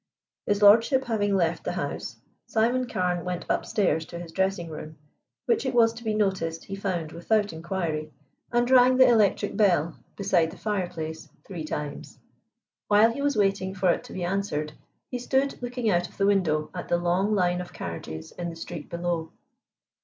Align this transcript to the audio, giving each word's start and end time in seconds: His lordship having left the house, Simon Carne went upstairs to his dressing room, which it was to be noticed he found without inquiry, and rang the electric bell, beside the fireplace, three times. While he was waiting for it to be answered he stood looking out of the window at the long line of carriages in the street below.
His 0.47 0.63
lordship 0.63 1.03
having 1.03 1.35
left 1.35 1.63
the 1.63 1.73
house, 1.73 2.15
Simon 2.47 2.87
Carne 2.87 3.23
went 3.23 3.45
upstairs 3.47 4.03
to 4.07 4.17
his 4.17 4.31
dressing 4.31 4.67
room, 4.71 4.97
which 5.45 5.63
it 5.63 5.75
was 5.75 5.93
to 5.93 6.03
be 6.03 6.15
noticed 6.15 6.65
he 6.65 6.75
found 6.75 7.11
without 7.11 7.53
inquiry, 7.53 8.11
and 8.51 8.67
rang 8.71 8.97
the 8.97 9.07
electric 9.07 9.55
bell, 9.55 9.95
beside 10.15 10.49
the 10.49 10.57
fireplace, 10.57 11.29
three 11.45 11.63
times. 11.63 12.17
While 12.87 13.11
he 13.11 13.21
was 13.21 13.37
waiting 13.37 13.75
for 13.75 13.91
it 13.91 14.03
to 14.05 14.13
be 14.13 14.23
answered 14.23 14.73
he 15.07 15.19
stood 15.19 15.61
looking 15.61 15.87
out 15.91 16.07
of 16.09 16.17
the 16.17 16.25
window 16.25 16.71
at 16.73 16.87
the 16.87 16.97
long 16.97 17.35
line 17.35 17.61
of 17.61 17.71
carriages 17.71 18.31
in 18.31 18.49
the 18.49 18.55
street 18.55 18.89
below. 18.89 19.31